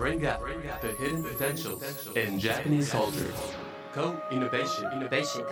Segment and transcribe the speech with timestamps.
[0.00, 0.40] bring out
[0.80, 1.82] the hidden potentials
[2.16, 3.32] in Japanese culture.
[3.92, 4.86] Co-innovation.
[4.94, 5.44] Innovation.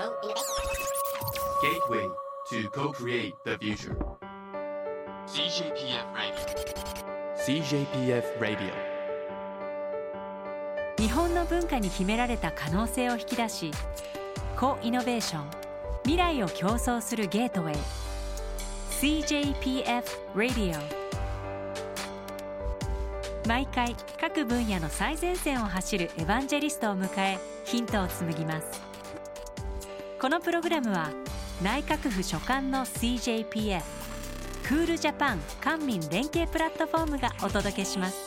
[1.62, 2.06] Gateway
[2.48, 3.94] to co-create the future.
[5.26, 6.46] CJPF Radio.
[7.44, 8.72] CJPF Radio.
[10.96, 13.70] 日本の文化に秘められた可能性を引き出し
[14.56, 15.50] コイノベーション
[16.04, 17.76] 未来を競争するゲートウェイ
[19.22, 20.04] CJPF
[20.34, 20.97] Radio
[23.48, 28.82] 毎回各分野の最前線を走るエヴァンジェリストを迎えヒントを紡ぎます。
[30.20, 31.10] このプログラムは
[31.62, 33.80] 内閣府所管の CJPF
[34.64, 38.18] クールジャパン官民連携プラットフォームがお届けします。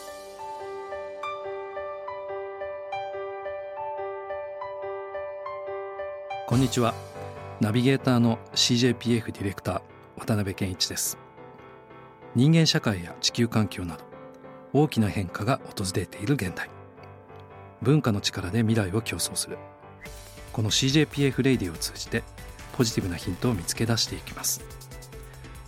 [6.47, 6.95] こんにちは。
[7.59, 9.81] ナビゲーターの CJPF ディレクター
[10.17, 11.15] 渡辺健一です。
[12.33, 14.10] 人間社会や地球環境など
[14.73, 16.69] 大きな変化が訪れている現代。
[17.81, 19.57] 文化の力で未来を競争する。
[20.53, 22.23] この CJPF レイディを通じて
[22.73, 24.61] ポジティブなヒントを見つけ出していきます。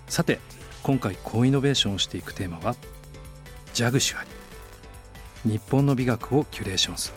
[0.07, 0.39] さて
[0.83, 2.75] 今回高イノベーションをしていくテーマは
[3.73, 4.29] ジャグシュアリ。
[5.51, 7.15] 日本の美学をキュレーションする。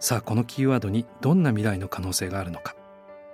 [0.00, 2.74] さあこのキーワードにどんな未来の可能性があるのか。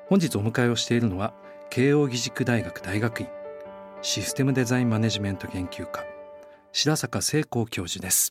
[0.08, 1.34] 本日お迎えをしているのは
[1.70, 3.28] 慶應義塾大学大学院
[4.00, 6.04] システムデザインマネジメント研究科
[6.72, 8.30] 白坂聖光教授です。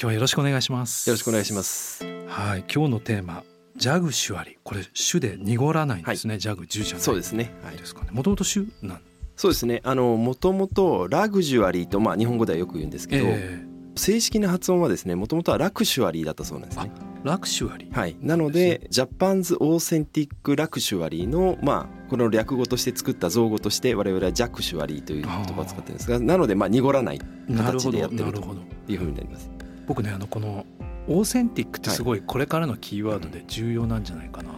[0.00, 1.08] 今日はよろしくお願いします。
[1.08, 2.04] よろしくお願いします。
[2.28, 3.42] はい今日のテーマ
[3.76, 4.58] ジャグシュアリ。
[4.62, 7.02] これ種で濁らないんですね、はい、ジャグジュじゃない。
[7.02, 7.52] そうですね。
[7.64, 7.76] はい。
[7.76, 8.10] ですかね。
[8.12, 9.00] もともと種なん？
[9.36, 9.80] そうですね。
[9.84, 16.92] あのもともとラグジュアリーとまあ日本語ではよく言うんですけど、えー、正式な発音はですねもともとはラクシュアリーだったそうなんですね
[17.24, 17.94] Luxury。
[17.98, 18.16] はい。
[18.20, 27.20] なので Japan's Authentic Luxury のまあこの略語として作った造語として我々は JAXURY という言葉を使ってるんですがなのでまあ濁らない
[27.56, 28.42] 形でやってると
[28.88, 29.50] いうふうになります。
[29.86, 30.66] 僕ねあのこの
[31.08, 34.54] オーセンティックってすごいこれからのキーワードで重要なんじゃないかなっ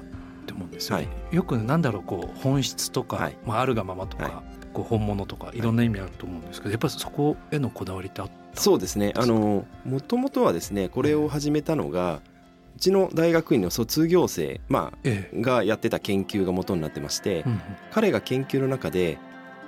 [0.46, 4.32] て思うんですよ、はい、よくなんだろうこう本質とか、はい、まあ、あるがままとか、はい。
[4.72, 5.60] こう本物とかい。
[5.60, 9.12] ろんな意味あると思うんですけど、やっぱりそこへのこだわりってあったそうですね。
[9.16, 12.20] あのもともとはですねこれを始めたのが
[12.76, 17.44] うちの大学院の卒業生、まあ、ええ、がやってた研究が元になってまして、
[17.90, 19.18] 彼が研究の中で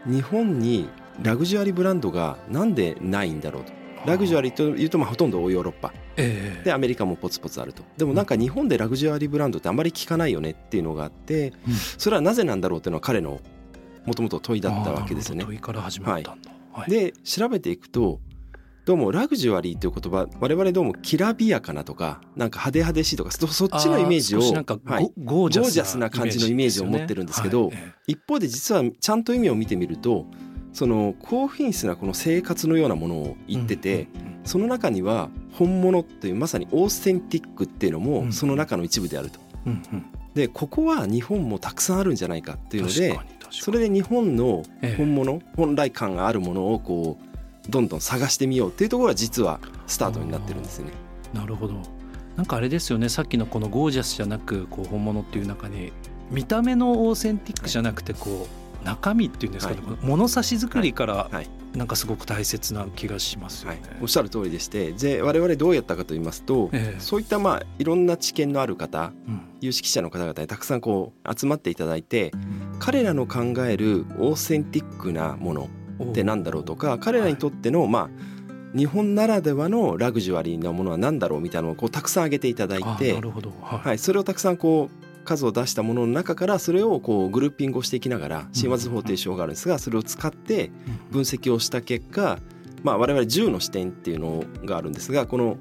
[0.07, 0.89] 日本に
[1.23, 3.73] ラグジュアリーブランドがなんでないんだろうと。
[4.07, 7.85] ラグジュアリーというとまあほとんどヨーロッパ、えー、でアメリカもポツポツあると。
[7.97, 13.41] でもなんか日本でラグジュアリーブランドってあまり聞かないよねっていうのがあって、うん、それはなぜなんだろうっていうのは彼の
[14.05, 15.45] もともと問いだったわけですよね。
[15.45, 18.21] 問いから始まったんだ、はい、で調べていくと
[18.85, 27.77] どうもラグジュアリーという言葉我々どうもきらびやかなとかなんか派手派手しいとかそっちのイメージをはい、ゴージャスな感じのイメージを持ってるんですけど、はい、
[28.09, 30.27] 一方で実はちゃんと意味を見てみると
[30.73, 34.09] その高品質なこの生活のようなものを言ってて、
[34.43, 39.39] その中には本物というまさにオーセンティックっていうのもその中の一部であると。
[40.35, 44.63] でここは日本もたくさんあるんじゃないかっていうのでそれで日本の
[44.97, 47.32] 本物、本来感があるものをこう
[47.69, 50.93] どんどん探してみようっていうところが実はスタートになってるんですよね。
[51.33, 51.75] なるほど。
[52.37, 53.09] なんかあれですよね。
[53.09, 55.93] さっきのこのゴージャスじゃなくこう本物っていう中に
[56.31, 58.49] 見た目のオーセンティックじゃなくてこ
[58.83, 61.31] う中身っていうんですかね、はい、物差し作りから
[61.75, 75.69] なんかすごく大切な気がしますよね、はい、おっしゃる通りでしてで我々どうやったかと言いますと、えー、そういったまあいろんな知見のある方、うん、有識者の方々にたくさんこう集まっていただいて、うん、彼らの考えるオーセンティックなもの
[76.11, 78.11] ってなんだろうとか彼らにとってのまあ
[78.77, 83.13] 日本ならではのラグジュアリーなものは何だろうみたいなのをこうたくさん挙げていただいて
[83.61, 90.71] はい、それをたくさんこう数を出したものの中からそれをこうグルーピングをしていきながら神話図法といがあるんですがそれを使って
[91.11, 92.39] 分析をした結果
[92.83, 95.59] まあ我々10の視点っていうのがあるんですがこの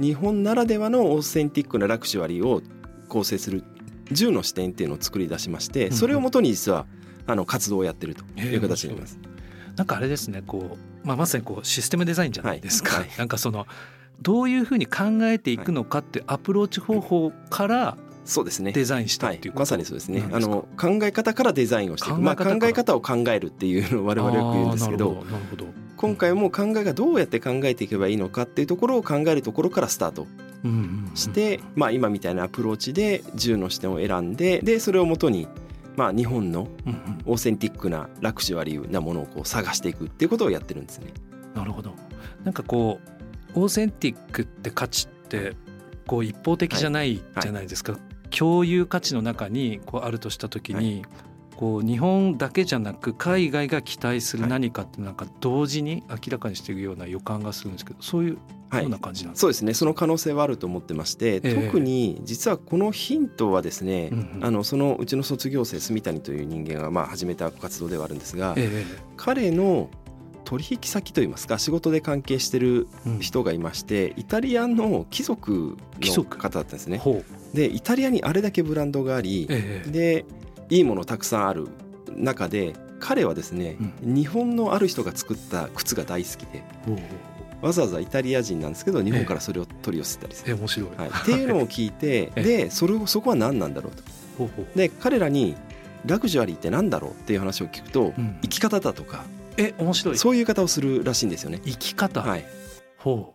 [0.00, 2.62] 日本ならではのオーセンティックなラグジュアリーを
[3.08, 3.62] 構成する
[4.06, 6.86] 10の視点っていうのを作り出しましてそれをもとに実は
[7.26, 9.18] あの活動をやってるという形になります。
[9.76, 13.66] なんかあれですねこう、まあ、まさにこうシステムデザインじゃないですか、はい、なんかその
[14.20, 18.72] どういうふうに考えていくのかってアプローチ方法からそうですね。
[18.72, 20.24] デザインしたっていう、まさにそうですね。
[20.32, 22.20] あの考え方からデザインをしていく。
[22.20, 25.24] まあ、考え方を考えるっていうのを我々よく言うんですけど
[25.96, 30.26] 今回も考えがどうやって考えていけばいいのかっていうところを考えるところからスタート
[31.14, 35.46] して、まあ、今みたいなアプローチで10の視点を選んででそれをもとに
[35.96, 36.68] まあ、日本の
[37.24, 41.12] オーセンティックなラクシュアリーなものをこう探していくっていうことをやってるんですね。
[41.54, 41.92] なるほど。
[42.42, 43.00] なんかこ
[43.54, 45.54] うオーセンティックって価値って
[46.06, 51.04] こう一方的じゃないじゃないですか、はいはい、共有価値の中にこうあるとした時に、はい、
[51.56, 58.38] こう日本だけじゃなく海外が期待する何かってなんか同時に明らかにしていくような予感がするんですけどそういう
[58.82, 59.74] どんな感じなんですか、そうですね。
[59.74, 68.84] その可能性はあると思ってまして、えー、特に実はこのヒントはですね、うんうん、あのそのうちの卒業生住谷という人間がまあ始めた活動ではあるんですが、えー、
[69.16, 69.90] 彼の
[70.44, 72.86] 取引先といいますか仕事で関係してる
[73.20, 77.00] 人がいまして、うん、イタリアの貴族の方だったんですね。
[77.54, 80.26] でイタリアにあれだけブランドがあり、えー、で
[80.70, 81.68] いいものたくさんある
[82.16, 86.62] 中で彼はですね、うん、日本のある人が作った靴が大好きで。
[87.64, 94.48] わざわざイタリア人なんですけど日本からそれを取り寄せたりする、えー、面白い、はい、 っていうのを聞いて、でそれをそこは何なんだろうと。
[94.76, 95.56] で彼らに
[96.04, 99.24] ラグジュアリーって何だろうっていう話を聞くと、うん、生き方だとか
[99.56, 100.18] え面白い。
[100.18, 101.60] そういう言い方をするらしいんですよね。
[101.64, 102.20] 生き方。
[102.20, 102.44] はい。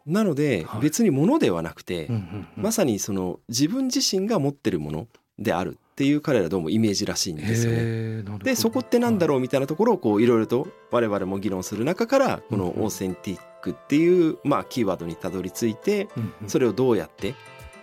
[0.06, 2.10] なので別に物ではなくて、
[2.56, 8.40] まさにその自分自身が持ってるものであるっていう彼らどうもイメージらしいんですよね。
[8.42, 16.08] でそこってなんだろうみたいなところをこういろいろと我々も議論する中からこのオーセンティックっていうまあキーワードにたどり着いて
[16.48, 17.36] それをどうやって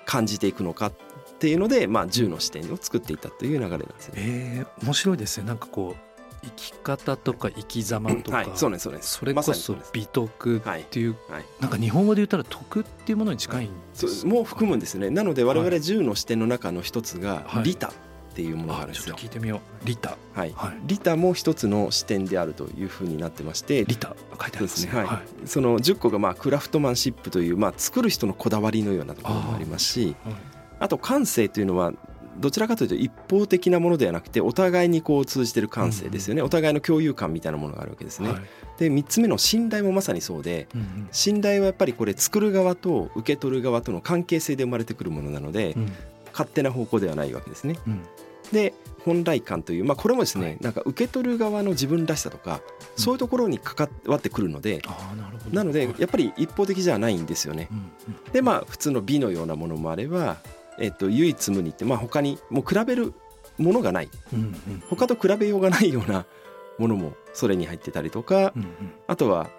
[0.07, 0.93] 感じていくのかっ
[1.39, 4.15] ていうのでまあ10の視点を作っていったという流れなんですね。
[4.17, 5.47] えー、面白いですね。
[5.47, 6.07] なんかこう
[6.43, 15.11] 生き方とか生き様とか、はい、そうねそうねそれこそ美徳っていう、はい、なんか日本語で言ったら徳っていうものに近いんです、ね、もう含むんですね。
[15.11, 17.89] なので我々10の視点の中の一つが利他。
[17.89, 17.93] っ
[18.37, 19.87] ていうものがあるんですよ、聞いてみよう。
[19.87, 23.87] 利他はい、はい、利他も一つの視点であるというふうになってまして。
[23.87, 24.93] 利他書いてあるんですね。
[24.93, 30.15] はい、はい、その10個がまあクラフトマンシップというまあ作る人のこだわりのようなところもありますし
[30.79, 31.95] あと感性というのは
[32.39, 38.29] どちらかというと一方的なものではなくてお互いにこう通じてる感性ですよね、お互いの共有感みたいなものがあるわけですね。
[38.31, 38.43] はい、
[38.79, 40.69] で3つ目の信頼もまさにそうで、
[41.13, 45.77] 信頼はやっぱりこれ作る側と受け取る側との関係性で生まれてくるものなので、
[46.33, 47.77] 勝手な方向ではないわけですね。
[48.53, 52.61] で本来感という、まあ、これもですね、なんか受け取る側の自分らしさとか、
[52.97, 54.83] そういうところに関わってくるので、
[55.53, 57.69] なのでやっぱり一方的じゃないんですよね。
[58.33, 60.39] でまあ普通の美のようなものもあれば
[60.79, 63.15] えっと、唯一無二って、まあ、他にもう比べる
[63.59, 64.11] ものがない、
[64.91, 66.27] 他と比べようがないような
[66.79, 68.53] ものもそれに入ってたりとか、
[69.07, 69.51] あとは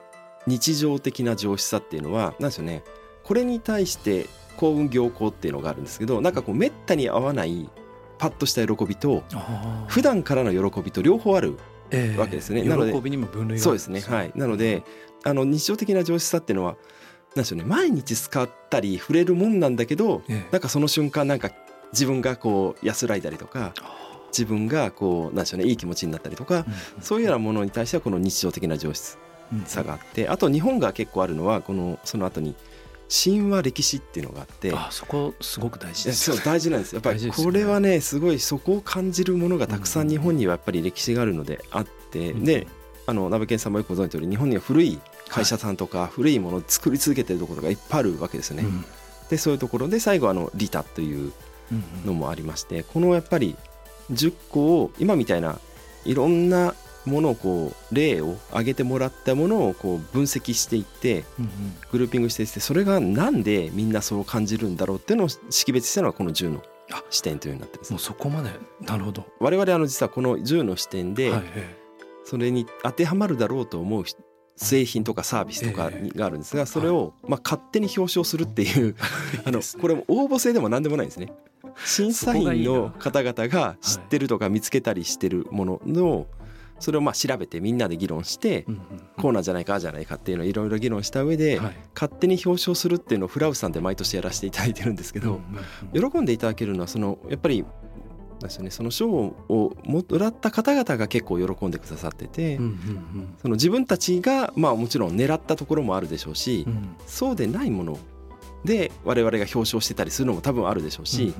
[0.45, 2.83] 日常的な上質さっていうのは何でしょうね。
[3.24, 7.69] これに対して幸運行幸っていうのがあるんですけどなんかこうめったに合わない
[8.18, 9.24] パッとした喜びと
[9.88, 11.58] 普段からの喜びと両方ある
[12.18, 12.62] わけですね。
[12.62, 14.02] えー、なので喜びにも分類がそうですね。
[14.02, 14.31] はい。
[14.36, 14.84] なので
[15.24, 16.75] あの日常的な上質さっていうのは
[17.36, 17.66] なんでしょうね。
[17.66, 21.52] 毎日使ったり触れるもんなんだけど、ええ、なんかその瞬間なんか
[21.94, 23.74] 自分がこう安らいだりとか
[24.31, 26.66] 自分がこうなんでしょうねいい気持ちになったりとか、
[26.98, 29.18] うん、そういうようなものに対してはこの日常的な上質
[29.66, 32.56] さがあって、うん、あと日本が結構あるのはこのその後に
[33.09, 36.94] 神話歴史っていうのがあってあそこすごく大事です、ね、そう大事なんです。
[36.94, 42.68] やっぱりこれはねすごいそこを感じるものがたくさん日本にはやっぱり歴史があるのであって、うん、で
[43.06, 45.00] あの鍋健さんもよくご存知の通り日本には古い
[45.30, 48.65] 会社さんとか古いものを作り続けてるところがいっぱいあるわけですよね。
[49.30, 51.31] でそういうところで最後あのリタという
[52.06, 53.56] のもありましてこのやっぱり
[54.12, 55.59] 10個を今みたいな
[56.06, 56.75] いろんな
[57.07, 61.25] ものをこう例を挙げてもらったものをこう分析していって
[61.92, 66.62] グルーピングしていってそれがなんでみんなそう感じるんだろうっていうのを識別したのがこの10の
[67.09, 68.50] 視点というようになってます、もうそこまで。
[68.81, 69.25] なるほど。
[69.39, 71.31] 我々あの実はこの10の視点で
[72.24, 74.04] それに当てはまるだろうと思う
[74.56, 78.95] 製品とかサービスとかがあるんですがそれをまあ勝手に表彰するっていう
[79.45, 81.31] あのこれも応募制でも何でもないんですね。
[81.85, 86.26] 審査員の方々が知ってるとか見つけたりしてるものの
[86.80, 88.66] それをまあ調べてみんなで議論して
[89.18, 91.60] こうなんじゃないかああじゃないかっていうのをいろいろ議論した上で
[91.96, 95.42] 勝手に表彰するっていうのをフラウスさんで毎年やらせていただいてるんですけど
[95.94, 97.66] 喜んでいただけるのはそのやっぱり
[98.40, 102.60] ですねその賞をもらった方々が結構喜んでくださってて、
[103.42, 107.98] その自分たちがまあもちろん狙ったところもあるでしょうし、うん、そうでないもの
[108.64, 111.34] で我々が表彰してたりするのも多分あるでしょうし、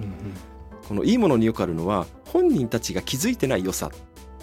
[0.88, 3.92] このいいものによくあるのは本人たちが気づいてない良さ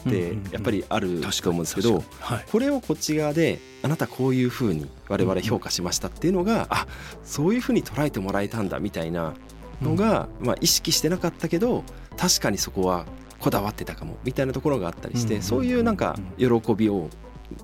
[0.06, 2.04] ってやっぱりあると思うんですけど、
[2.50, 6.86] これをこっち側であなたこういうふうに我々評価しましたっていうのが、あ
[7.24, 9.34] そういうふうに捉えてもらえたんだみたいな
[9.82, 11.84] のが、まあ、意識してなかったけど
[12.16, 13.06] 確かにそこは
[13.38, 17.10] こだわってたかもみたいなところがあったりして、そういうなんか喜びを、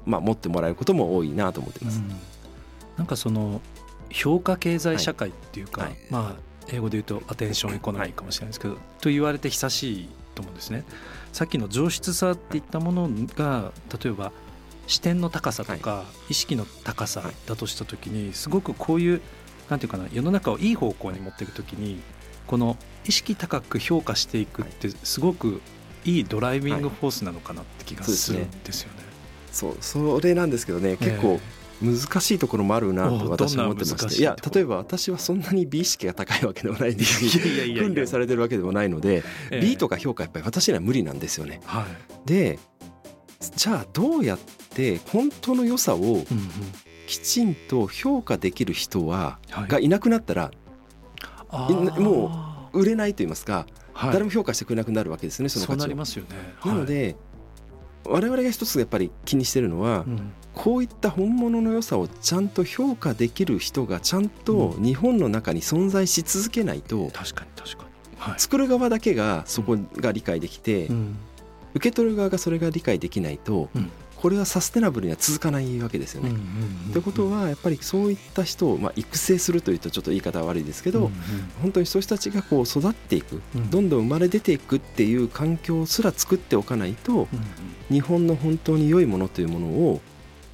[0.05, 2.03] まあ、持ってもらえることも多いなと思ってます。
[2.97, 3.61] なんかその
[4.11, 5.91] 評価経済社会っていうか、はい。
[5.91, 10.85] はい、まあ英語で言うとアテンションエコノミーかもしれないですけど、はい、と言われて久しいと思うんですね。
[11.33, 13.73] さっきの上質さっていったものが
[14.03, 14.33] 例えば
[14.87, 19.21] 視点の高さとか意識の高さだとした時にすごくこういう
[19.69, 22.01] なんていうかな世の中をいい方向に持っていく時に
[22.47, 25.61] この意識高く評価していくってすごく
[26.05, 29.05] いいドライビングフォースなのかなって気がするんですよね。
[29.53, 31.41] そうそれなんですけどね結構、
[31.83, 34.21] 難しいところもあるなと私は思ってまして。
[34.21, 37.41] いや例えば私はそんなに美意識が高いわけでもないですし
[37.75, 41.61] 訓練されてるわけでもないので、えー、美とか評価やっぱり私には無理なんですよね。
[41.65, 41.87] は
[42.25, 42.59] い、で
[43.57, 44.39] じゃあどうやっ
[44.75, 46.25] て本当の良さを
[47.07, 50.51] きちんと評価できる人は、がいなくなったら、
[51.51, 55.97] もう売れないと言いますか、誰も評価してくれなくなるわけですねその価値を。
[55.97, 56.05] なね。
[56.65, 57.17] なので
[58.05, 71.17] 我々が一つやっぱり気にしてるのは、うん、こういった本物の良さをちゃんと評価できる人がちゃんと日本の中に存在し続けないと、確かに確かに、はい、作る側だけがそこが理解できて、うん、
[71.73, 76.31] 受け取る側がそれが理解できないと、うん、これはサステナブルには続かないわけですよね。
[76.93, 81.11] ということはやっぱりそういった人をまあ育成するというとちょっと言い方は悪いですけど、
[81.63, 83.41] 本当にそういう人たちがこう育っていく、
[83.71, 87.29] どんどん生まれ出ていくっていう環境すら作っておかないと、
[87.89, 90.03] 日本の本当に良いものというものを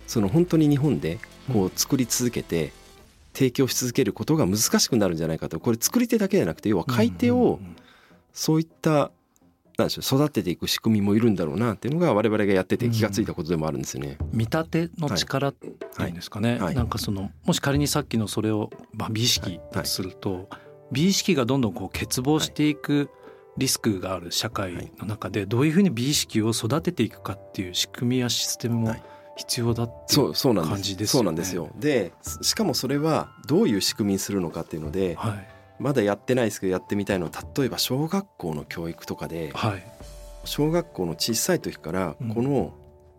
[0.07, 1.19] その本当に日本で
[1.53, 2.73] こう作り続けて
[3.33, 5.61] 提供し続けることが難しくなるんじゃないかと。
[5.61, 7.61] これ作り手だけじゃなくて要は買い手を
[8.33, 9.11] そういった
[9.77, 14.17] なんでしょう育てていく仕組みもいるんだろうなっていうのが我々がやってて気が付いたことでもあるんですよね。
[14.33, 16.61] 見立ての力っていうんですかね、はい。
[16.61, 20.47] はい、なんかそのもし仮にさっきのそれを、まあ、美意識とすると、はい、
[20.93, 23.11] 美意識がどんどんこう欠乏していく
[23.59, 28.97] リスクがある社会の中でどういうふうに美意識を育てていくかっていう仕組みやシステムも
[29.37, 31.21] 必要だっていう感じですよね。
[31.21, 31.71] そうなんですよ。
[31.79, 32.13] で
[32.43, 35.49] しかもそれはどういう仕組みにするのかっていうので、はい。
[35.79, 39.85] まだやってないですけどやってみたいのは例えば小学校の教育とかで、はい、
[40.45, 42.73] 小学校の小さい時からこの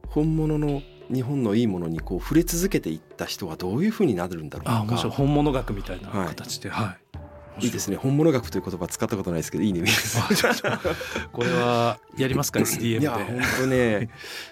[0.09, 0.81] 本物の
[1.13, 4.77] 日本のいいものにこう触れ続けていった人はどういうふうになるんだろうか。
[4.77, 7.07] あ面白い本物学みたいな形で、はい、はい
[7.60, 7.68] い。
[7.68, 7.98] いですね。
[7.98, 9.84] 本物学という言葉使ったことないですけどいいね
[11.32, 13.00] これはやりますか SDM で。
[13.00, 14.10] いや本当ね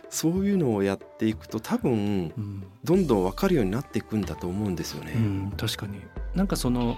[0.10, 6.00] そういうのをやっていくと多分、どんどん分かるようになっていくんだと思うんですよね、うん、確かに。
[6.34, 6.98] なんかその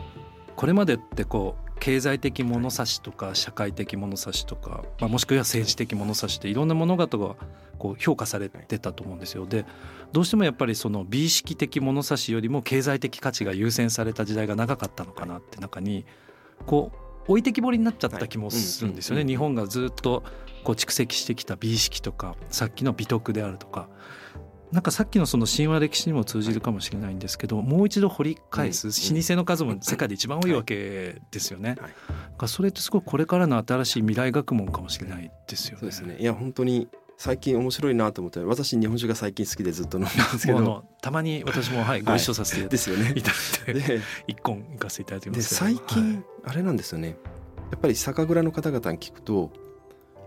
[0.56, 7.36] これまでってこう経済的物差しとか社会的物差しとか、まあ、もしくは政治的物差しっていろんな物事が
[7.78, 9.46] こう評価されてたと思うんですよ。
[9.46, 9.66] で
[10.12, 16.06] どうしてもやっぱりその美意識的物差しよりも経済的価値が優先された時代が長かったのかなって中に
[16.66, 16.92] こ
[17.28, 19.26] う置いてきぼりになっちゃった気もするんですよね。
[19.26, 20.24] 日本がずっと
[20.64, 23.90] こう蓄積してきた美意識とかさっきの美徳であるとか
[24.72, 31.76] なんかさっきのその神話歴史にも通じるかもしれないんですけどもう一度掘り返す老舗の数も世界で一番多いわけですよね。
[32.48, 35.80] それってすごいこれからの新しい未来学問かもしれないですよね。
[35.80, 36.18] そうですね。
[36.20, 40.86] いや本当に最近面白いなと思って私日本酒が最近好きでずっと飲んでますけど。
[41.02, 47.16] たまに私も、はい、ご一緒させていただいて、一本行かせていただいてます最近、あれなんですよね。
[47.72, 49.52] やっぱり酒蔵の方々に聞くと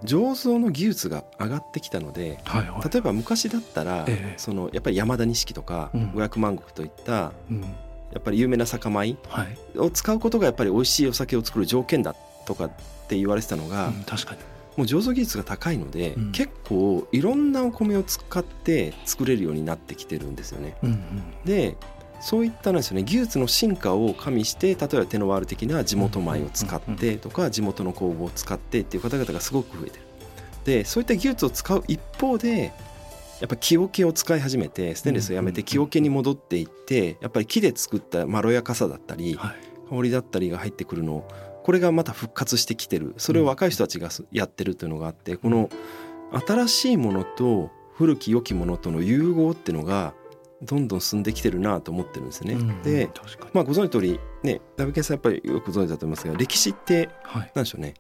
[0.05, 7.67] 醸造の技術が上がってきたので、はいはい、例えば昔だったら、えそのやっぱり山田錦とか五百万石といった、うん、や
[8.19, 9.17] っぱり有名な酒米
[9.77, 12.15] を使うことがやっぱり美味しいお酒を作る条件だ
[12.47, 12.71] とかっ
[13.09, 14.41] て言われてたのが、うん、確かに。
[14.77, 20.77] もう醸造技術が高いので、うん、結構いろんなお米を使って作れるようになってきてるんですよね。
[20.83, 21.01] うんうん、
[21.45, 21.77] で
[22.21, 23.03] そういったですよね。
[23.03, 30.05] 技術の進化を加味して例えばテノワール的な地元米を使ってとか地元の工房を使ってっていう方々がすごく増えてる。
[30.65, 32.73] でそういった技術を使う一方で
[33.41, 39.39] やっぱ木桶を使い始めてステンレスをやめて木桶に戻っていってやっぱり木で作ったまろやかさだったり
[39.89, 41.25] 香りだったりが入ってくるの
[41.65, 43.15] これがまた復活してきてる。
[43.17, 45.71] それを若い人たちがやってるというのがあってこの
[46.47, 50.15] 新しいものと古き良きものとの融合っていうのが
[50.63, 52.55] どんどん進んできてるなと思ってるんですね。
[52.55, 53.09] うん、で、
[53.53, 57.09] まあ、ご存知通りねダブケンさんやっぱりよくご存知だと思いますが歴史って
[57.55, 57.95] 何でしょうね、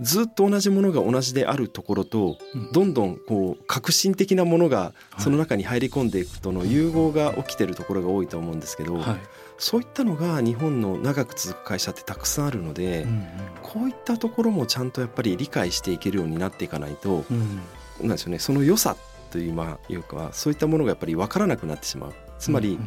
[0.00, 2.38] ずっと同じものが同じであるところと、
[2.72, 9.16] どんどんこう革新的なものがその中に入り込んでいくとの融合が起きてるところが多いと思うんですけど、はい、
[9.56, 13.26] そういったのが日本の長く続く会社ってたくさんあるので、うんうん、
[13.62, 17.60] こういったところもちゃんとやっぱり理解していけるようになっていかないと、うん、
[18.00, 18.96] なんでしょうねその良さ
[19.34, 22.12] というまあいうかそういったものがやっぱり分からなくなってしまう。
[22.38, 22.78] つまり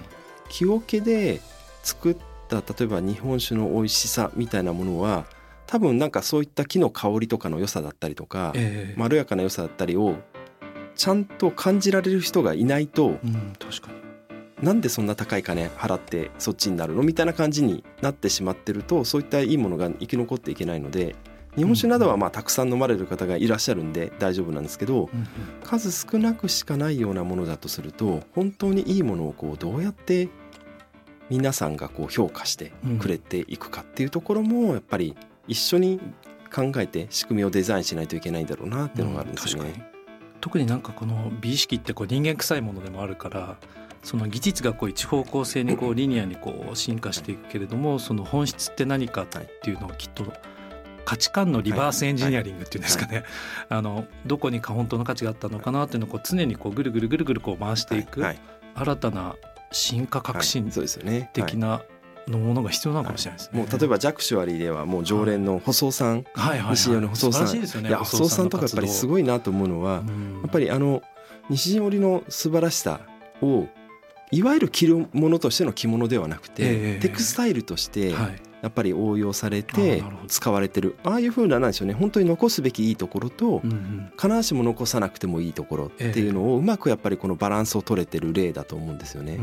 [0.47, 1.41] 木桶で
[1.83, 5.25] 作った例えば日本酒の美味しさみたいなものは
[5.65, 10.15] 多分なんかそういった木の香りとかの良さだったりとか、えー、まろやかな良さだったりを
[10.95, 14.65] ちゃんと感じられる人がいないと、うん、確かに。
[14.65, 17.03] なんでそんな高い金払ってそっちになるの？
[17.03, 21.17] みたいな感じになってしまってるとそういったいいものが生き残っていけないので
[21.57, 25.09] 日本酒などはまあたくさん飲まれる方がいらっしゃるんで大丈夫なんですけど、
[25.63, 30.29] 数少なくしかないようなものだとすると本当にいいものをこうどうやって
[31.29, 35.15] 皆さんがこう評価してくれていくかっていうところもやっぱり
[35.47, 35.99] 一緒に
[36.53, 39.91] 考えて仕組みをデザインしないといけないんだろうなっていうのがあるんですね。
[40.39, 43.57] 特になんかこの美意識ってこう人間臭いものでもあるから
[44.03, 50.31] その技術がこう一方向性にこうリニアにこう進化していくけれどもその本質って何かっていうのをきっと
[51.07, 53.23] 価値観のリバースエンジニアリングっていうんですかね、
[53.69, 58.25] あのどこにか本当の価値があったのかなっていうのをこう常にこうぐるぐるぐるぐるこう回していく、
[58.75, 59.37] 新たな
[59.71, 61.81] 進化革新的な
[62.27, 63.59] のものが必要なのかもしれないですね。
[63.59, 70.03] もう例えばジャクシュアリーではもう常連の細さん、はいはい、西寄の細さん、いや細さんとかやっぱりすごいなと思うのは、
[70.41, 71.01] やっぱりあの
[71.49, 72.99] 西陣織の素晴らしさ
[73.41, 73.67] を
[74.31, 78.13] いわゆる着るものとしての着物ではなくて、テクスタイルとして
[78.61, 80.95] やっぱり応用されて使われてる。
[81.03, 81.93] ああいうふうななんでしょうね。
[81.93, 83.61] 本当に残すべきいいところと、
[84.19, 89.39] 必ずしも残さなくてもいいところっていうのをうまくやっぱりこのバランスを取れてる例だと思うんですよね。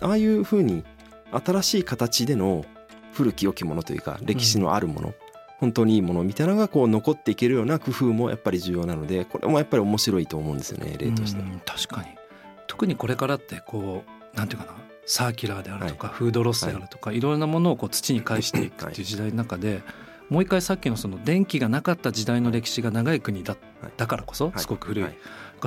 [0.00, 0.84] ああいうふうに
[1.30, 2.64] 新しい形での
[3.12, 5.14] 古き良きものというか歴史のあるもの、
[5.58, 11.42] 本当にいいものみたいなのがこう残っていけるような工夫もやっぱり重要なのでこれもやっぱり面白いと思うんですよね例として。
[11.66, 12.08] 確かに。
[12.66, 19.80] 特にこれからってこうなんていうかなサーキュラーであるとか、フードロスであるとか、い、ろんなものをこう土に返していくっていう時代の中で、
[20.28, 23.56] もう一回さっきのその電気がなかった時代の歴史が長い国だ
[23.96, 25.06] だからこそすごく古い、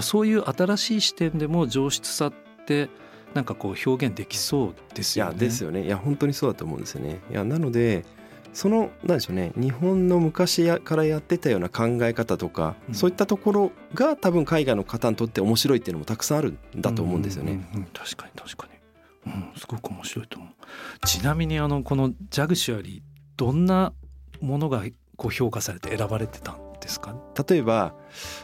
[0.01, 2.33] そういう新しい視点でも上質さっ
[2.67, 2.89] て
[3.33, 5.31] なんかこう表現できそうですよね。
[5.31, 5.85] いやですよね。
[5.85, 7.19] いや本当にそうだと思うんですよね。
[7.31, 8.05] いやなので
[8.53, 9.53] その何でしょうね。
[9.55, 17.53] 日本の昔からやってたような考え方とか、うん、そういったところが多分海外の方にとって面白いっていうのもたくさんあるんだと思うんですよね。
[17.53, 18.73] うんうんうん、確かに確かに、
[19.25, 21.05] うん、すごく面白いと思う。
[21.05, 23.01] ちなみにあのこのジャグシュアリー
[23.37, 23.93] どんな
[24.39, 24.83] ものが
[25.15, 27.15] こう評価されて選ばれてたんですか？
[27.47, 27.93] 例えば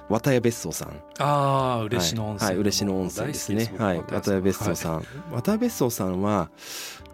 [0.10, 1.02] 綿谷別荘さん。
[1.20, 3.74] ああ嬉野温泉、はい、はい、嬉野温泉ですね。
[3.78, 3.98] はい。
[3.98, 6.52] 綿谷別荘さん、はい、綿谷別荘さんは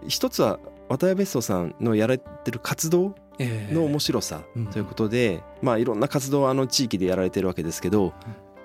[0.07, 4.43] 一つは渡辺別荘さんのやられてる活動の面白さ
[4.73, 8.13] ということで、まあいろんな活動をあの地域でやられてるわけですけど、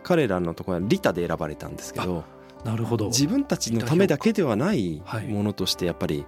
[0.03, 2.25] 彼らのところはリタで選ばれたんですけど
[2.65, 3.07] なるほど。
[3.07, 6.27] 自分たちのためだけではないものとしてやっぱり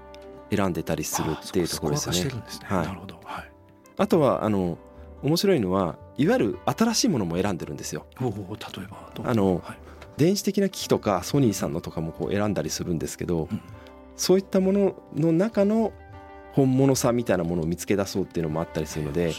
[0.51, 2.31] 選んでたりするっていうところですね。
[2.65, 3.53] はい、
[3.97, 4.79] あとはあの
[5.23, 8.07] 面白いのはいわゆる新しいものも選んでるんですよ。
[8.21, 8.31] 例え
[8.89, 9.79] ばあの、はい、
[10.17, 13.61] 電子的な機器とかソニーさんのとかもこう選んだりするんですけど、うん。
[14.17, 15.93] そういったものの中の
[16.53, 19.33] 本物さみたいなものを見つけ出そうっていうのもあったりするので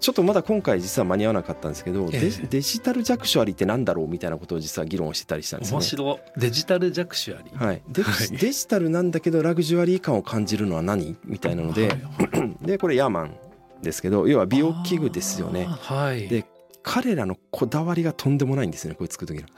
[0.00, 5.76] ちょっとまだ今回実は間に合わなかったんですけど、デジタルジャクシュアリーってなんだろうみたいなことを実は議論してたりしたんですね。
[5.76, 7.82] 面白デジタルジャクシュアリー、はい。
[7.88, 8.02] デ
[8.36, 11.96] デジタルなんだけどラグジュアリー感を感じるのは何みたいなので、
[12.62, 13.34] でこれヤーマン
[13.82, 15.64] ですけど要は美容器具ですよね。
[15.64, 16.44] はい、で
[16.82, 19.48] 彼らのこだわりがとんでもないんですねこれ作る時の。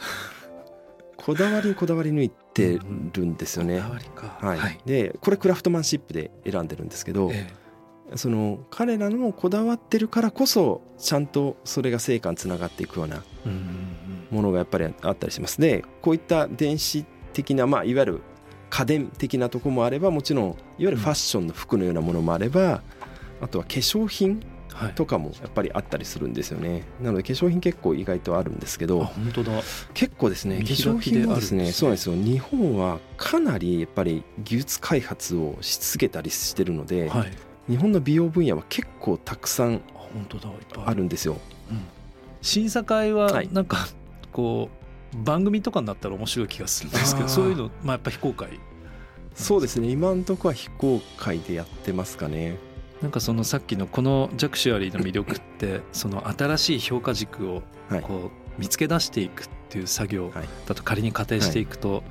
[1.24, 2.78] こだわりこだわり抜いて
[3.12, 3.80] るんですよね。
[3.80, 7.50] はい、でこれクラフトマンシップで選んでるんですけど、え
[8.12, 13.22] え、その彼らのこだわってるからこそちゃんとそれが成果につながっていくような
[14.30, 15.60] ものがやっぱりあったりします。
[15.60, 18.20] でこういった電子的な、まあ、いわゆる
[18.70, 22.82] 家電的なとこもあればもちろんいわゆるファッションの服のようなものもあれば
[23.40, 24.40] あとは化粧品
[24.88, 29.52] とかもやっぱりあったりするんですよね、はい、なので化粧品結構意外とあるんですけど本当だ。
[29.94, 32.14] 結構ですね化粧品はですねそうなんですよ。
[32.14, 37.32] 日本はかなりやっぱり技術開発をし続けたりしてるので、はい、
[37.68, 39.82] 日本の美容分野は結構たくさん
[40.84, 41.04] ある。
[41.04, 41.36] んですよ。
[41.70, 41.82] うん、
[42.42, 43.88] 審査会はなんか
[44.32, 44.70] こ
[45.14, 48.48] う番組とかになったら面白い気がするんですけどそういうのまあやっぱ非公開
[49.34, 49.88] そうですね。
[49.88, 52.56] 今のところは非公開でやってますかね
[53.02, 57.62] なんかそのさっきのこのジャクシュアリーの魅力ってその新しい評価軸を
[58.02, 60.32] こう見つけ出していくっていう作業
[60.66, 62.02] だと仮に仮定していくと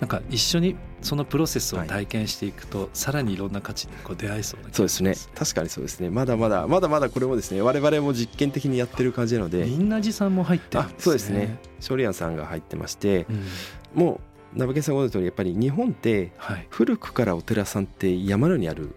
[0.00, 5.14] なんか一緒にそのプロセスを体験していくとさらにいろんな価値にこう出会えそうなそうですね。
[5.36, 6.10] 確かにそうですね。
[6.10, 9.64] まだまだまだまだこれもですね我々も実験的にやってる感じなので。
[9.64, 11.02] みんなじさんも入ってるんですね。
[11.02, 11.58] そうですね。
[11.78, 13.26] ショリアンさんが入ってまして、
[13.94, 14.20] うん、も
[14.54, 16.32] うナブケさんご存知の通りやっぱり日本って
[16.68, 18.94] 古くからお寺さんって山のようにある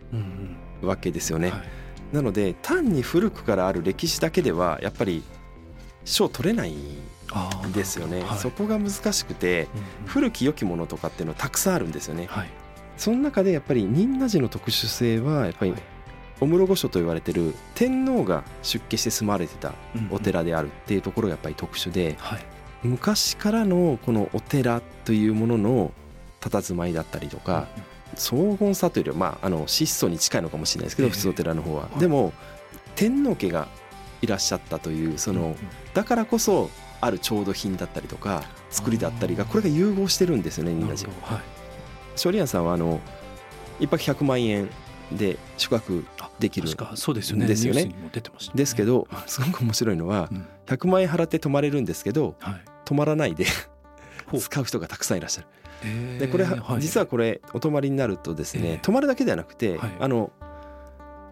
[0.86, 1.50] わけですよね。
[1.50, 5.24] はい、なので単に古くからある歴史だけではやっぱり
[6.04, 9.68] 賞取れないんですよね、はい、そこが難しくて、
[10.04, 12.28] うん、古き良きものとかっていうのはたくさんあるんですよね。
[12.30, 12.50] はい、
[12.98, 15.74] その中でやっぱり仁和寺の特殊性はやっぱり、
[16.42, 19.74] お室御所と言われてる天皇が出家して住まわれてた
[20.12, 22.18] お寺であるっていうところがやっぱり特殊で、
[22.84, 25.92] 昔からのこのお寺というものの
[26.42, 27.68] 佇まいだったりとか、
[28.16, 31.90] 荘厳さというよりは、まあ、あの質素に近いのかもしれないですけど、普通お寺の方は。
[32.00, 32.34] でも
[32.96, 33.68] 天皇家が
[34.22, 35.56] いらっしゃったというその
[35.94, 36.70] だからこそ
[37.02, 41.10] ある調度品だったりとか作りだったりがこれが融合してるんですよね仁和寺。
[42.14, 43.00] 勝利庵さんはあの
[43.80, 44.70] 一泊100万円
[45.12, 46.06] で宿泊
[46.40, 46.76] できるんで
[47.56, 47.94] すよね。
[48.56, 50.30] ですけどすごく面白いのは
[50.66, 52.36] 100万円払って泊まれるんですけど
[52.86, 53.46] 泊まらないで
[54.34, 54.64] 使う。
[54.64, 55.48] 人がたくさんいらっしゃる。
[56.20, 56.46] でこれ、
[56.80, 60.32] 実はこれお泊まりになるとですね、泊まるだけではなくて、あの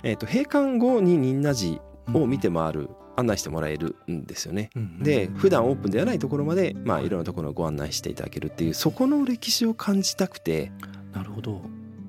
[0.04, 1.82] えー、と閉館後に仁和寺
[2.14, 4.70] を見て回る、案内してもらえるんですよね。
[5.02, 10.72] で普段オープンではないところまで、まあ、いろんなところをご案内していただけるっていうそこの歴史を感じたくて
[11.14, 11.62] なるほど。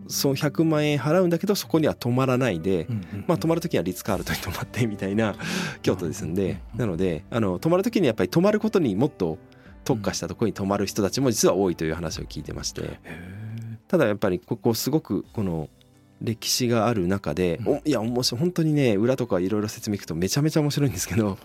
[0.07, 2.87] そう100万円払うんだけどそこには泊まらないで、
[3.27, 5.35] まあ、泊まる時はリッツ・カールトに泊まってみたいな
[5.81, 6.61] 京都ですんで。
[6.77, 9.39] なのであの泊まる時にやっぱり泊まることにもっと
[9.85, 12.99] 特化したところに泊まる人たちも実は多いという話を聞いてまして。
[13.87, 15.69] ただやっぱりここすごくこの
[16.21, 21.39] 歴史がある中で、うん、いや面白い本当にね裏とかいろいろ説明いくとめちゃめちゃ面白いんですけど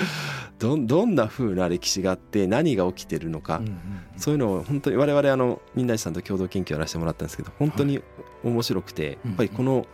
[0.58, 3.78] どどんな風な歴史があって何が起きてるのか、うんうんうん、
[4.16, 8.00] そういうのを本当に我々あの忍大さんと共同研究をやらせてもらったんですけど本当に
[8.42, 9.86] 面白くて、はい、やっぱりこの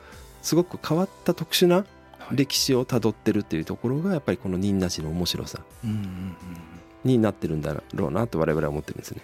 [0.43, 1.85] すごく変わった特殊な
[2.31, 5.61] 歴史をたどってるっていうところがやっぱりこの忍なしの面白さ
[7.13, 9.23] になってるんだろうなと我々は思ってるんですね。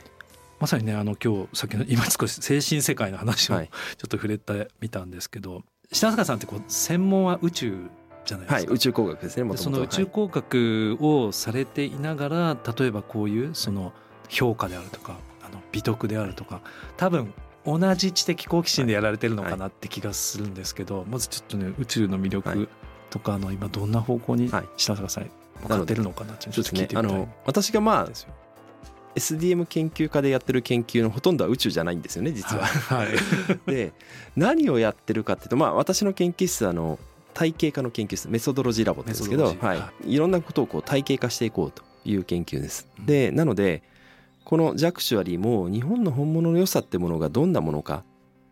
[0.60, 3.68] まさにねあの今日さっきの今少し精神世界の話をちょっ
[4.08, 7.90] と触れてみたんですけど、はい、品坂さんってこう専門は宇宙
[8.24, 13.92] じゃないですか、はい、宇宙工学ですねその宇宙工学をされていながら、例えばこういうその
[14.28, 16.62] 評価であるとかあの美徳であるとか
[16.96, 17.34] 多分
[17.66, 22.68] 同じ知的好奇心でやられてるのかなって気がするんですけど、まずちょっとね宇宙の魅力
[23.10, 25.30] とかの今どんな方向に品坂さん
[25.68, 28.08] なってちょっと聞いてみたい、ね、あの私がまあ
[29.14, 32.64] SDM 研究家でやってる研究のほとんどは宇宙じゃないんですよね実は。
[32.64, 33.08] はい、
[33.70, 33.92] で
[34.36, 36.98] 何をやってるかっていうとまあ私の研究室はあの
[37.32, 40.16] 体系化の研究室メソドロジーラボですけど、はい、い。
[40.16, 42.88] ろんなことをこう体系化していこうという研究です。
[43.04, 43.82] でなので
[44.44, 48.04] このジャクシュアリーも日本の本物の良さってものがどんなものか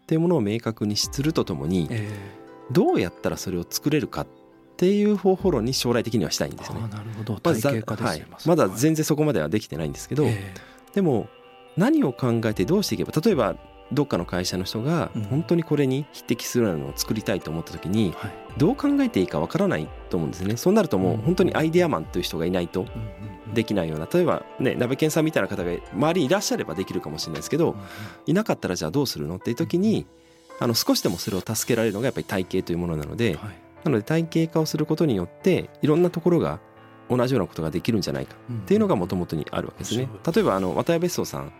[0.05, 1.88] っていうものを明確にするとともに、
[2.70, 4.42] どうやったらそれを作れるかって
[4.90, 6.88] いう方法論に将来的にはしたいんですよね。
[6.88, 7.40] なるほど。
[7.42, 11.29] まず、はい、まだ全然そこまではできてないんですけど、えー、でも
[11.77, 13.57] 何を考えてどうしていけば例えば
[13.92, 18.14] どっかの会社の人が本当にこれに匹敵するようなのを作りたいと思った時に
[18.57, 20.57] どう考えていいかわからないと思うんですね。
[20.57, 22.87] そうなるともう本当にアイデアマンという人がいないと
[23.53, 27.77] できないような例えばね鍋健さんみたいな方が周りにいらっしゃればできるかもしれないですけど
[28.25, 29.37] いなかったらじゃあどうするの？
[29.37, 30.07] っていう時に
[30.59, 33.38] あの少しでもそれを助けられるのがやっぱり体系というものなので
[33.85, 36.61] なので体系化をすることによっていろんなところが
[37.11, 40.09] 同じようなことができるんじゃないかっていうのがもともとにあるわけですね。
[40.35, 41.53] 例えばあの渡辺別荘さん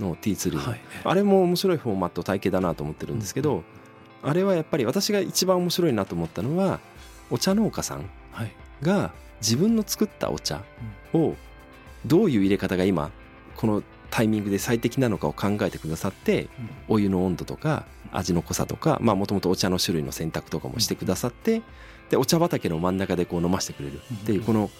[0.00, 3.64] の T3、はい、あれも面白いフォーマット体系だなと思ってるんですけど、
[4.22, 6.80] あれはやっぱり私が一番面白いなと思ったのは
[7.30, 8.08] お茶農家さん
[8.80, 10.62] が自分の作ったお茶
[11.12, 11.34] を
[12.06, 13.10] どういう入れ方が今
[13.56, 13.82] この
[14.14, 16.48] タイミングで最適なのかを考えてくださって
[16.86, 21.62] お湯の温度とか味の濃さとかもともとお茶の種類の選択とかもしてくださって
[22.10, 24.70] でお茶畑の真ん中でこう飲ませてくれるっていうこの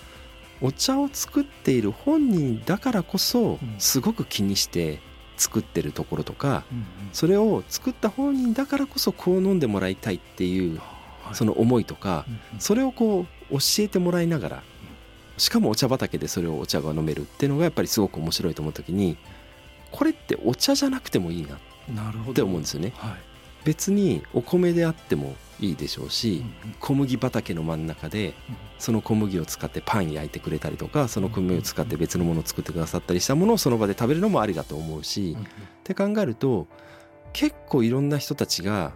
[0.61, 5.01] お茶を作っている本人だからこそすごく気にして
[5.37, 6.63] 作ってるところとか
[7.13, 10.81] それを作った本人だからこそこう飲んでもらいたいっていう
[11.33, 12.25] その思いとか
[12.61, 14.63] それをこう教えてもらいながら
[15.37, 19.17] しかもお茶畑でそれをお茶が飲めるっていうのがやっぱりすごく面白いと思う時に
[19.91, 22.93] これってお茶じゃなくてもいいなって思うんですよね。
[22.97, 23.13] はい、
[23.65, 26.45] 別にお米であってもいいでしょうし、
[26.81, 28.35] 小麦畑の真ん中で
[28.79, 36.67] その小麦を使ってパン焼いてくれたりとかその小麦を使って別のものを作ってくださったりしたものをその場で食べるのもありだと思うし、って考えると
[37.33, 38.93] 結構いろんな人たちが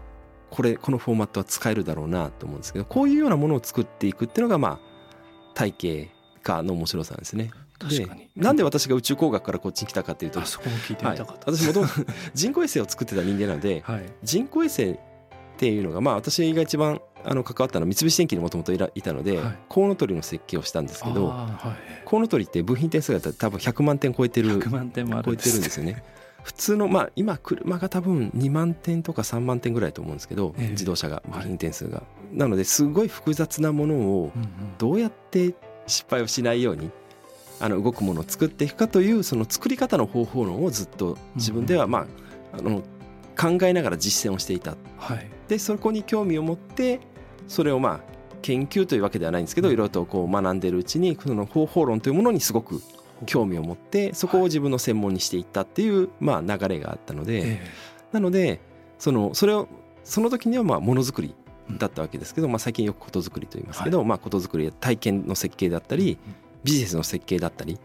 [0.50, 6.10] これこのフォーマットは使えるだろうなと思うんですけどこういうようなものを作っていくっていうのがまあ体系
[6.48, 7.50] 化の面白さなんですね。
[7.78, 8.28] 確かに。
[8.36, 11.92] なんで私が宇宙工学からこっちに来たかっていうとそこも聞いてみたかった、はい、私もともと
[12.34, 14.96] 人工衛星を作ってた人間なので、はい、人工衛星っ
[15.58, 26.02] ていうのがまあ私が一番あの関わったのは三菱電機にもともといたので、はい、コウノトリの設計をしたんですけど、はい、コウノトリって部品点数が多分100万点超えてる100万点も超えてるんですよね。
[26.42, 34.32] 普通のまあ今車が多分2万点とか3万点ぐらいと思うんですけど、自動車が部品点数が、なのですごい複雑なものを
[34.78, 35.54] どうやって
[35.88, 36.90] 失敗をしないように
[37.60, 42.06] あの動くものを作っていくかというその作り方の方法論をずっと自分ではま
[42.52, 42.82] ああの
[43.38, 47.00] 考えながら実践をしていた、はい、でそこに興味を持って
[47.46, 52.80] それをまあ研究というわけではないんですけどいろいろとこう学んでるうちにその方法論というものにすごく
[53.26, 57.60] 興味を持ってそこを自分の専門にしていったっていうまあ流れがあったので
[58.12, 58.60] なので
[58.98, 59.68] そのそれを
[60.04, 61.34] その時にはまあものづくり
[61.76, 66.18] だったわけですけど、まあ、最近よくことづくりと言いますけど、まあ、ことづくりや体験の設計だったり
[66.64, 67.78] ビジネスの設計だったり、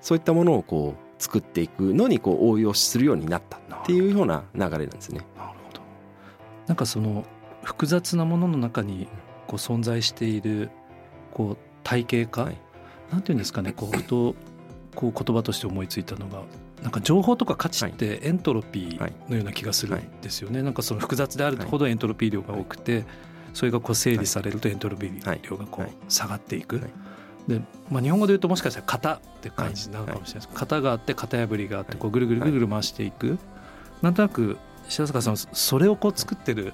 [0.00, 5.20] そういったものをこう作っていくのにこう応用するようになったっていうような流れなんですね。
[5.36, 5.80] なるほど。
[6.66, 7.24] なんかその
[7.62, 9.06] 複雑なものの中に
[9.46, 10.70] こう存在している
[11.32, 12.56] こう体系化、はい、
[13.10, 14.34] なんていうんですかねこうふと
[14.94, 16.42] こう言葉として思いついたのが
[16.82, 23.04] なんか情報とか価値ってエントロピーのような気がするんですよね、なんかその複雑であるほどエントロピー量が多くて
[23.54, 26.80] それがこう整理されるとエントロピー量がこう下がっていく。
[27.46, 33.36] でまあ、日本語で言うともしかしたら型って感じなのかもしれないです、型があって型破りがあってこうぐるぐるぐるぐる回していく、
[34.00, 36.72] なんとなく白坂さんそれをこう作ってる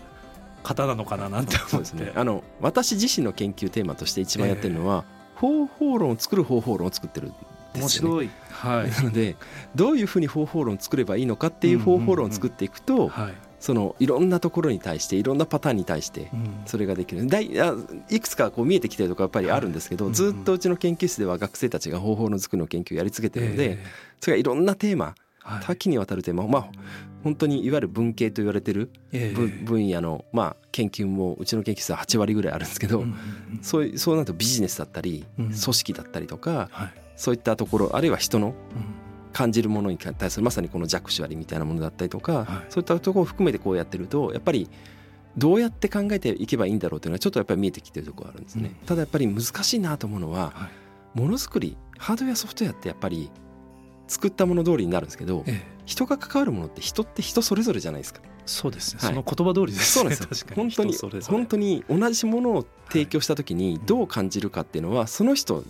[0.63, 5.05] 方なのかななんて思って、ね、あの私自身の研究テーマとして一番やってるのは、
[5.37, 7.33] えー、方法論を作る方法論を作ってる
[7.81, 9.37] 面白い、はい、なので
[9.75, 16.31] どういうふうに方法論を作ればいいのかっていう方法論を作っていくと、はい、そのいろんなところに対していろんなパターンに対して
[16.67, 17.75] それができる、だいあ
[18.09, 23.79] いくつかこう見えてきてるとこやっぱりあるんですけど、はい、ずっとうちの研究室では学生たちが方法の作りの研究をやり続けてるので、えー、
[24.21, 25.15] それがいろんなテーマ
[25.63, 26.69] 多岐にわたるテーマまあ
[27.25, 28.91] 本当にいわゆる文系と言われてる
[29.65, 33.05] 分野のまあ研究もうちの研究室は8割ぐらいあるんですけど
[33.63, 36.71] そういうそうなるとビジネスだったり組織だったりとか
[37.19, 38.55] そういったところあるいは人の
[39.33, 44.71] 感じるものに対するまさにこの弱視割みたいなものだったりとかそういったところを含めてこうやってるとやっぱり
[45.37, 48.75] どうやって考えていけばいいんだろうというのはちょっとやっぱり見えてきてるところがあるんですね。
[48.87, 50.71] ただやっぱり難しいなと思うのは
[51.15, 53.31] ものづくりハードウェアソフトウェアってやっぱり
[54.07, 58.21] 作ったもの通りになるんですけど、ええ、人が関わるものって人って人それぞれじゃないですか。
[58.47, 60.15] そうですね、はい、その言葉通りですね。
[60.15, 60.95] そうです 本当に
[61.27, 65.65] 本当に同じものを提供した時にどう感じるかっていうのはその人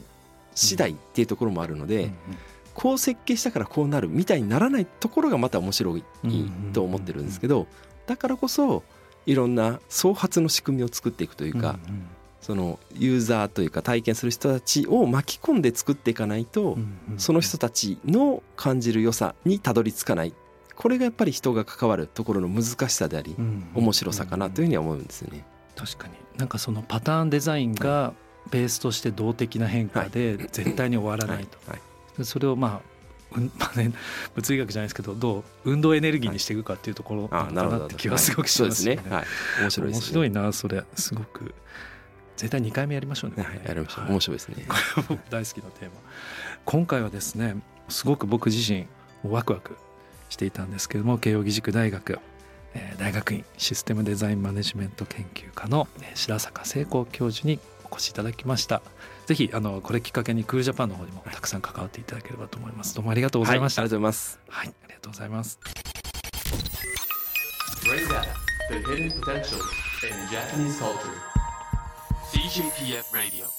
[0.58, 2.10] 次第っていうところもあるので、
[2.74, 6.04] こう設計したからこうなるみたいにならないところがまた面白い
[6.72, 7.66] と思ってるんですけど
[8.06, 8.84] だからこそ
[9.26, 11.78] いろんな創発の仕組みを作っていくというか、
[12.40, 16.78] そのユーザーというか体験する人たちを巻き込んで作っていかないと、
[17.18, 20.34] その人たちの感じる良さにたどり着かない。
[20.74, 23.34] これがやっぱり人が関わるところの難しさであり、
[23.74, 25.44] 面白さかなというふうには思うんですよね。
[25.74, 26.14] 確かに。
[26.38, 28.14] なんかそのパターンデザインが
[28.50, 32.98] ベースとして動的な変化で絶対に終わらないと、それをまあ
[33.32, 33.92] うんまあね、
[34.34, 38.96] 物理学じゃないですけどどう運動エネルギーにしていくかっていうところかなって気はすごくしますね。
[38.96, 39.02] ね。
[39.10, 39.24] はい、
[39.62, 40.84] 面白い、ね、面白いなそれ。
[40.94, 41.54] すごく。
[42.36, 43.42] 絶対2回目やりましょうね。
[43.42, 44.06] はい、やりましょう。
[44.06, 44.64] 面白いですね。
[44.66, 45.92] これは僕大好きなテーマ。
[46.64, 47.56] 今回はですね、
[47.88, 48.86] すごく僕自身
[49.24, 49.76] ワクワク
[50.30, 52.18] していたんですけども、慶應義塾大学、
[52.74, 57.58] えー、大学院システムデザインマネジメント研究科の白坂聖光教授に
[57.90, 58.82] お越しいただきました。
[59.26, 62.94] ぜひあのこれきっかけにクールジャパンの方にもたくさん関わっていただければと思います。
[62.94, 63.82] どうもありがとうございました。
[63.82, 64.40] はい、ありがとうございます。
[64.48, 65.60] はい、ありがとうございます。
[68.70, 69.60] The hidden potential
[70.04, 71.38] in Japanese culture.
[72.30, 73.57] CJPF Radio